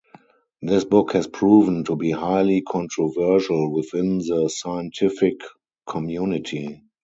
[0.63, 5.39] This book has proven to be highly controversial within the scientific
[5.87, 6.81] community.